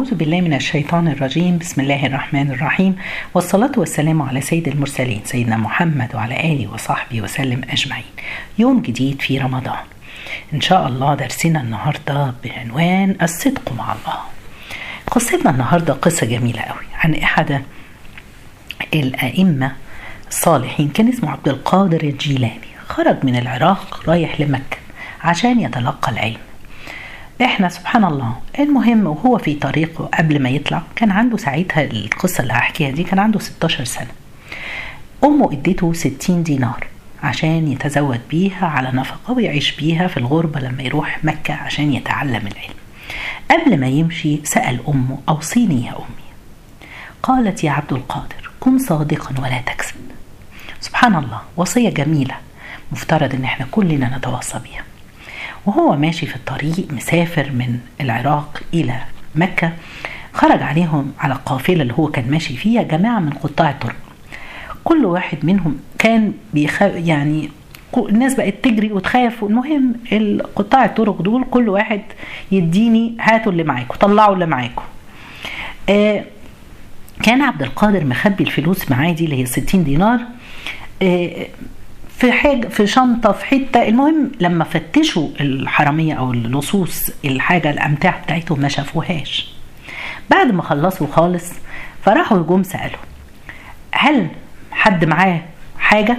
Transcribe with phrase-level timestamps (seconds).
[0.00, 1.58] أعوذ بالله من الشيطان الرجيم.
[1.58, 2.96] بسم الله الرحمن الرحيم.
[3.34, 8.12] والصلاة والسلام على سيد المرسلين سيدنا محمد وعلى آله وصحبه وسلم أجمعين.
[8.58, 9.84] يوم جديد في رمضان.
[10.54, 14.18] إن شاء الله درسنا النهاردة بعنوان الصدق مع الله.
[15.10, 17.62] قصتنا النهاردة قصة جميلة قوي عن أحد
[18.94, 19.72] الأئمة
[20.28, 22.68] الصالحين كان اسمه عبد القادر الجيلاني.
[22.88, 24.78] خرج من العراق رايح لمكة
[25.20, 26.47] عشان يتلقى العلم.
[27.42, 28.36] إحنا سبحان الله.
[28.58, 33.18] المهم وهو في طريقه قبل ما يطلع كان عنده ساعتها القصة اللي هحكيها دي كان
[33.18, 34.10] عنده 16 سنة.
[35.24, 36.86] أمه إديته 60 دينار
[37.22, 42.74] عشان يتزود بيها على نفقة ويعيش بيها في الغربة لما يروح مكة عشان يتعلم العلم.
[43.50, 46.28] قبل ما يمشي سأل أمه أوصيني يا أمي.
[47.22, 49.94] قالت يا عبد القادر كن صادقا ولا تكذب
[50.80, 52.34] سبحان الله وصية جميلة
[52.92, 54.82] مفترض إن إحنا كلنا نتوصى بيها.
[55.66, 58.94] وهو ماشي في الطريق مسافر من العراق إلى
[59.34, 59.72] مكة
[60.32, 63.96] خرج عليهم على القافلة اللي هو كان ماشي فيها جماعة من قطاع الطرق.
[64.84, 67.50] كل واحد منهم كان بيخ يعني
[67.98, 69.94] الناس بقت تجري وتخاف المهم
[70.56, 72.02] قطاع الطرق دول كل واحد
[72.52, 74.82] يديني هاتوا اللي معاكم طلعوا اللي معاكم
[75.88, 76.24] آه
[77.22, 80.20] كان عبد القادر مخبي الفلوس معاه دي اللي هي 60 دينار.
[81.02, 81.46] آه
[82.18, 83.88] في حاجة في شنطة في حتة.
[83.88, 89.52] المهم لما فتشوا الحرامية أو اللصوص الحاجة الأمتعة بتاعتهم ما شافوهاش.
[90.30, 91.52] بعد ما خلصوا خالص
[92.04, 92.98] فراحوا جم سألوا
[93.92, 94.28] هل
[94.70, 95.40] حد معاه
[95.78, 96.16] حاجة؟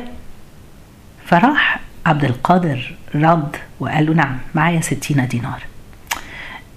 [1.25, 5.61] فراح عبد القادر رد وقال له نعم معايا ستين دينار.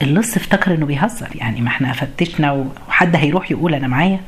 [0.03, 4.21] اللص افتكر إنه بيهزر يعني ما إحنا فتشنا وحد هيروح يقول أنا معايا.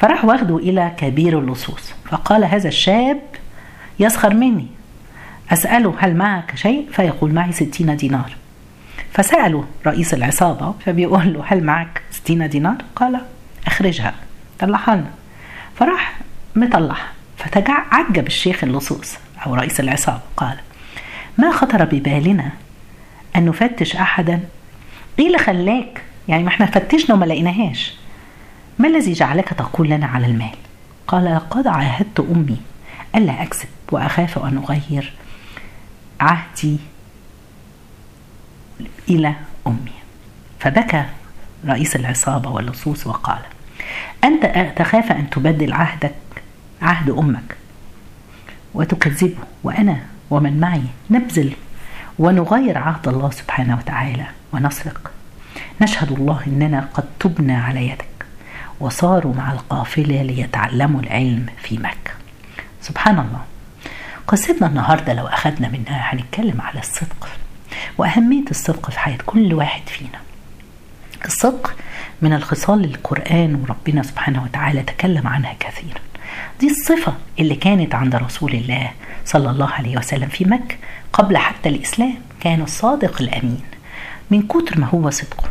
[0.00, 3.20] فراح واخده إلى كبير اللصوص فقال هذا الشاب
[4.00, 4.66] يسخر مني.
[5.50, 8.36] أسأله هل معك شيء؟ فيقول معي ستين دينار.
[9.12, 13.20] فسأله رئيس العصابة فبيقول له هل معك ستين دينار؟ قال
[13.66, 14.14] أخرجها.
[14.58, 15.10] طلعها لنا
[15.76, 16.20] فراح
[16.56, 20.20] مطلعها فتعجب الشيخ اللصوص أو رئيس العصابة.
[20.36, 20.56] قال
[21.38, 22.50] ما خطر ببالنا
[23.36, 24.40] أن نفتش أحدا؟
[25.18, 27.94] إيه اللي خلاك؟ يعني ما إحنا فتشنا وما لقيناهاش.
[28.78, 30.54] ما الذي جعلك تقول لنا على المال؟
[31.06, 32.56] قال لقد عاهدت أمي.
[33.14, 35.12] ألا أكذب وأخاف أن أغير
[36.20, 36.76] عهدي
[39.08, 39.34] إلى
[39.66, 39.92] أمي.
[40.60, 41.04] فبكى
[41.66, 43.38] رئيس العصابة واللصوص وقال
[44.24, 46.14] أنت تخاف أن تبدل عهدك
[46.82, 47.56] عهد أمك
[48.74, 50.00] وتكذبه وأنا
[50.30, 51.52] ومن معي نبذل
[52.18, 55.10] ونغير عهد الله سبحانه وتعالى ونسرق.
[55.80, 58.06] نشهد الله إننا قد تبنا على يدك
[58.80, 62.19] وصاروا مع القافلة ليتعلموا العلم في مكة.
[62.82, 63.44] سبحان الله.
[64.26, 67.28] قصتنا النهاردة لو أخذنا منها هنتكلم على الصدق
[67.98, 70.18] وأهمية الصدق في حياة كل واحد فينا.
[71.24, 71.76] الصدق
[72.22, 76.00] من الخصال القرآن وربنا سبحانه وتعالى تكلم عنها كثيرا.
[76.60, 78.90] دي الصفة اللي كانت عند رسول الله
[79.24, 80.76] صلى الله عليه وسلم في مكة
[81.12, 83.62] قبل حتى الإسلام كان الصادق الأمين.
[84.30, 85.44] من كتر ما هو صدقه.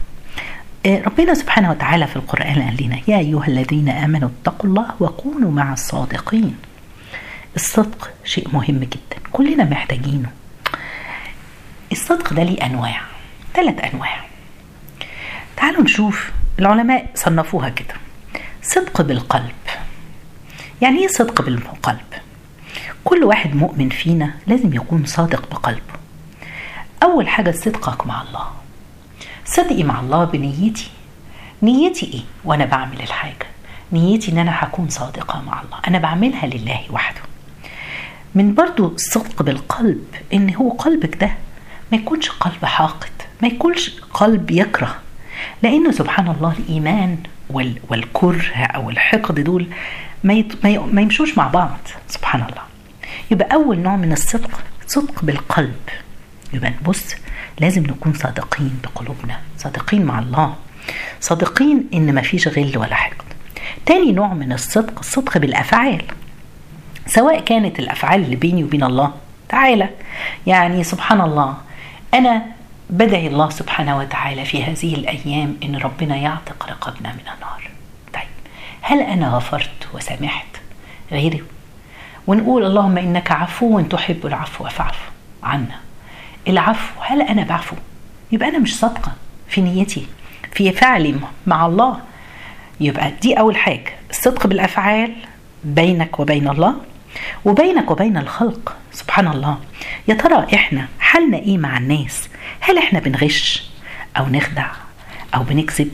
[0.86, 5.74] ربنا سبحانه وتعالى في القرآن قال لنا يا أيها الذين آمنوا اتقوا الله وكونوا مع
[5.74, 6.56] الصادقين.
[7.56, 9.20] الصدق شيء مهم جدا.
[9.32, 10.32] كلنا محتاجينه.
[11.92, 13.02] الصدق ده ليه أنواع.
[13.54, 14.26] ثلاث أنواع.
[15.58, 16.32] تعالوا نشوف.
[16.60, 17.94] العلماء صنفوها كده.
[18.62, 19.56] صدق بالقلب.
[20.82, 22.00] يعني إيه صدق بالقلب؟
[23.04, 26.00] كل واحد مؤمن فينا لازم يكون صادق بقلبه.
[27.04, 28.52] أول حاجة صدقك مع الله.
[29.46, 30.92] صدقي مع الله بنيتي.
[31.64, 33.48] نيتي إيه؟ وأنا بعمل الحاجة.
[33.92, 35.80] نيتي إن أنا هكون صادقة مع الله.
[35.88, 37.22] أنا بعملها لله وحده.
[38.36, 41.32] من برضو الصدق بالقلب إن هو قلبك ده
[41.92, 43.10] ما يكونش قلب حاقد
[43.42, 44.96] ما يكونش قلب يكره.
[45.64, 47.18] لأنه سبحان الله الإيمان
[47.50, 49.68] وال والكره أو الحقد دول
[50.24, 52.62] ما, ما, يمشوش مع بعض سبحان الله.
[53.32, 55.80] يبقى أول نوع من الصدق صدق بالقلب.
[56.54, 57.16] يبقى بص
[57.60, 60.56] لازم نكون صادقين بقلوبنا صادقين مع الله
[61.22, 63.26] صادقين إن ما فيش غل ولا حقد.
[63.86, 66.02] تاني نوع من الصدق الصدق بالأفعال.
[67.10, 69.12] سواء كانت الأفعال اللي بيني وبين الله
[69.50, 69.90] تعالى.
[70.48, 71.58] يعني سبحان الله
[72.14, 72.46] أنا
[72.90, 77.70] بدعي الله سبحانه وتعالى في هذه الأيام إن ربنا يعتق رقبنا من النار.
[78.14, 78.30] طيب
[78.82, 80.48] هل أنا غفرت وسامحت
[81.12, 81.44] غيري.
[82.28, 85.00] ونقول اللهم إنك عفو تحب العفو فاعف
[85.44, 85.80] عنا.
[86.48, 87.76] العفو هل أنا بعفو؟
[88.32, 89.12] يبقى أنا مش صادقة
[89.48, 90.08] في نيتي
[90.52, 91.16] في فعلي
[91.48, 92.00] مع الله.
[92.80, 93.94] يبقى دي أول حاجة.
[94.10, 95.16] الصدق بالأفعال
[95.64, 96.76] بينك وبين الله.
[97.46, 99.58] وبينك وبين الخلق سبحان الله
[100.08, 102.30] يا ترى إحنا حالنا إيه مع الناس؟
[102.60, 103.64] هل إحنا بنغش
[104.18, 104.68] أو نخدع
[105.36, 105.92] أو بنكذب؟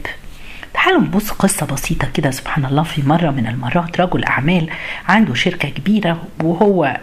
[0.73, 4.69] تعالوا نبص قصة بسيطة كده سبحان الله في مرة من المرات رجل أعمال
[5.07, 6.97] عنده شركة كبيرة وهو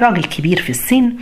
[0.00, 1.12] راجل كبير في السن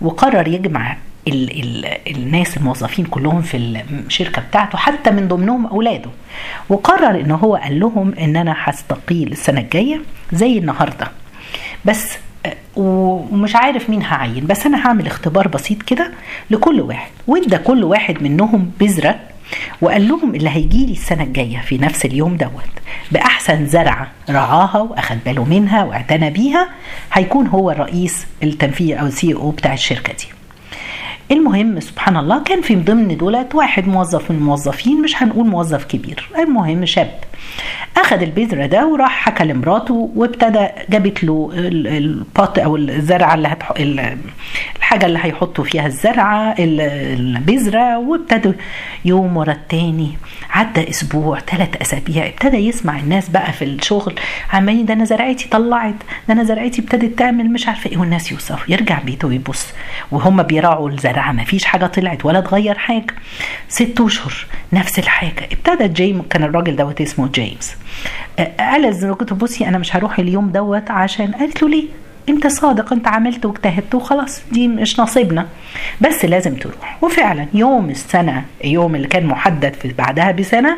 [0.00, 0.96] وقرر يجمع
[1.28, 6.10] ال ال الناس الموظفين كلهم في الشركة بتاعته حتى من ضمنهم أولاده
[6.68, 10.00] وقرر إن هو قال لهم إن أنا هستقيل السنة الجاية
[10.32, 11.08] زي النهارده.
[11.84, 12.18] بس
[12.76, 14.46] ومش عارف مين هعين.
[14.46, 16.10] بس أنا هعمل اختبار بسيط كده
[16.50, 17.10] لكل واحد.
[17.26, 19.16] وإدى كل واحد منهم بذرة
[19.80, 22.50] وقال لهم اللي هيجي لي السنة الجاية في نفس اليوم دوت.
[23.12, 26.68] بأحسن زرعة رعاها وأخد باله منها واعتنى بيها
[27.12, 30.26] هيكون هو الرئيس التنفيذي أو ال CEO بتاع الشركة دي.
[31.30, 36.28] المهم سبحان الله كان في ضمن دول واحد موظف من الموظفين مش هنقول موظف كبير.
[36.38, 37.18] المهم شاب.
[37.96, 43.72] أخذ البذرة ده وراح حكى لمراته وابتدى جابت له ال pot أو الزرعة اللي هتح...
[44.76, 48.52] الحاجة اللي هيحطوا فيها الزرعة البذرة وابتدوا
[49.04, 50.12] يوم ورا التاني
[50.50, 54.14] عدى أسبوع ثلاث أسابيع ابتدى يسمع الناس بقى في الشغل
[54.52, 55.94] عمالين ده أنا زرعتي طلعت
[56.28, 59.66] ده أنا زرعتي ابتدت تعمل مش عارفة إيه والناس يوصفوا يرجع بيته ويبص
[60.10, 63.14] وهم بيراعوا الزرعة ما فيش حاجة طلعت ولا اتغير حاجة
[63.68, 64.34] ست أشهر
[64.72, 67.76] نفس الحاجة ابتدى جيم كان الراجل دوت اسمه جيمس.
[68.60, 71.84] قال زوجته بصي أنا مش هروح اليوم دوت عشان قالت له ليه؟
[72.28, 75.46] أنت صادق أنت عملت واجتهدت وخلاص دي مش نصيبنا.
[76.00, 76.98] بس لازم تروح.
[77.02, 80.76] وفعلا يوم السنة يوم اللي كان محدد في بعدها بسنة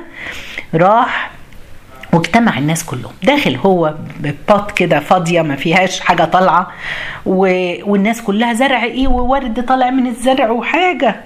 [0.74, 1.30] راح
[2.12, 3.12] واجتمع الناس كلهم.
[3.22, 6.70] داخل هو ببوت كده فاضية ما فيهاش حاجة طالعة
[7.26, 7.38] و...
[7.90, 11.16] والناس كلها زرع إيه؟ وورد طالع من الزرع وحاجة.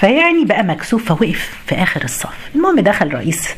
[0.00, 2.48] فيعني بقى مكسوف فوقف في آخر الصف.
[2.54, 3.48] المهم دخل رئيس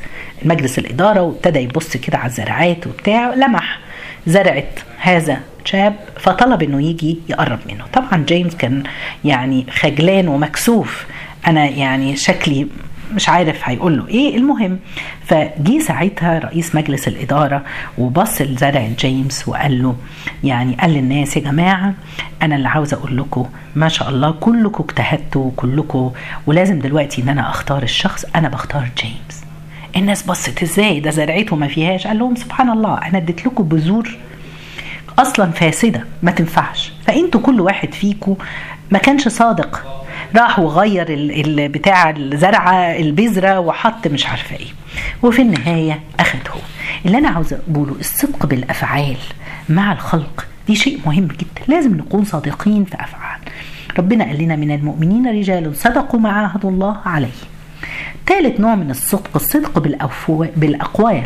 [0.43, 3.79] مجلس الإدارة وابتدى يبص كده على الزراعات وبتاع لمح
[4.27, 4.65] زرعة
[4.99, 7.85] هذا شاب فطلب إنه يجي يقرب منه.
[7.93, 8.83] طبعا جيمس كان
[9.25, 11.07] يعني خجلان ومكسوف.
[11.47, 12.67] أنا يعني شكلي
[13.15, 14.37] مش عارف هيقول له إيه.
[14.37, 14.79] المهم
[15.27, 17.63] فجي ساعتها رئيس مجلس الإدارة
[17.99, 19.97] وبص لزرع جيمس وقال له
[20.45, 21.95] يعني قال للناس يا جماعة
[22.43, 26.13] أنا اللي عاوز أقول لكم ما شاء الله كلكم اجتهدتوا كلكم
[26.47, 29.45] ولازم دلوقتي إن أنا أختار الشخص أنا بختار جيمس.
[29.97, 32.07] الناس بصت إزاي؟ ده زرعته ما فيهاش.
[32.07, 34.17] قال لهم سبحان الله أنا اديت لكم بذور
[35.19, 36.93] أصلا فاسدة ما تنفعش.
[37.07, 38.37] فإنتوا كل واحد فيكم
[38.91, 39.96] ما كانش صادق.
[40.37, 41.07] راح وغير
[41.69, 44.67] بتاع الزرعه البذرة وحط مش عارفة إيه.
[45.23, 46.61] وفي النهاية اخد هو
[47.07, 49.17] اللي أنا عاوزه أقوله الصدق بالأفعال
[49.69, 51.63] مع الخلق دي شيء مهم جدا.
[51.69, 53.41] لازم نكون صادقين في أفعال.
[53.99, 57.29] ربنا قال لنا من المؤمنين رجال صدقوا ما عاهدوا الله عليه.
[58.27, 59.79] ثالث نوع من الصدق الصدق.
[60.57, 61.23] بالأقوال.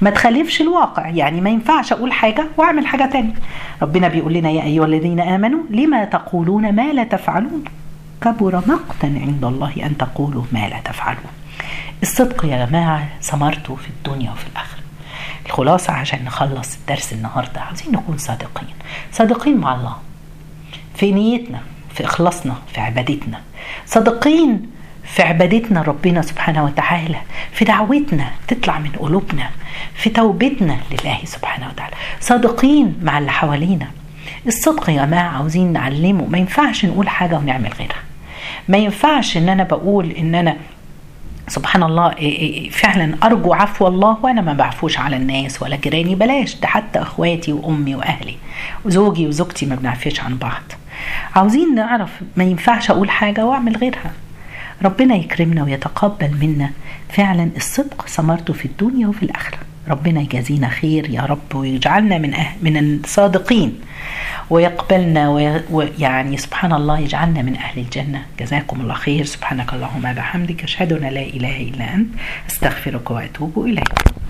[0.00, 1.08] ما تخالفش الواقع.
[1.08, 3.34] يعني ما ينفعش أقول حاجة وأعمل حاجة تانية.
[3.82, 7.64] ربنا بيقول لنا يا أيها الذين آمنوا لما تقولون ما لا تفعلون؟
[8.24, 11.32] كبر مقتا عند الله أن تقولوا ما لا تفعلون
[12.02, 14.82] الصدق يا جماعة ثمرته في الدنيا وفي الآخرة.
[15.46, 18.74] الخلاصة عشان نخلص الدرس النهاردة عايزين نكون صادقين.
[19.12, 19.96] صادقين مع الله.
[20.94, 21.60] في نيتنا
[21.94, 23.40] في إخلاصنا في عبادتنا.
[23.86, 24.70] صادقين
[25.04, 27.18] في عبادتنا ربنا سبحانه وتعالى.
[27.52, 29.50] في دعوتنا تطلع من قلوبنا.
[29.94, 31.96] في توبتنا لله سبحانه وتعالى.
[32.20, 33.86] صادقين مع اللي حوالينا.
[34.46, 36.26] الصدق يا جماعة عاوزين نعلمه.
[36.26, 38.02] ما ينفعش نقول حاجة ونعمل غيرها.
[38.68, 40.56] ما ينفعش إن أنا بقول إن أنا
[41.48, 42.10] سبحان الله
[42.70, 47.52] فعلا أرجو عفو الله وأنا ما بعفوش على الناس ولا جيراني بلاش ده حتى أخواتي
[47.52, 48.36] وأمي وأهلي
[48.84, 50.62] وزوجي وزوجتي ما بنعفيش عن بعض.
[51.36, 54.12] عاوزين نعرف ما ينفعش أقول حاجة وأعمل غيرها.
[54.82, 56.70] ربنا يكرمنا ويتقبل منا.
[57.08, 59.58] فعلا الصدق ثمرته في الدنيا وفي الآخرة.
[59.88, 63.80] ربنا يجازينا خير يا رب ويجعلنا من أه من الصادقين.
[64.50, 65.28] ويقبلنا
[65.70, 68.22] ويعني سبحان الله يجعلنا من أهل الجنة.
[68.40, 69.24] جزاكم الله خير.
[69.24, 72.08] سبحانك اللهم وبحمدك أشهد أن لا إله إلا أنت.
[72.50, 74.11] أستغفرك وأتوب إليك.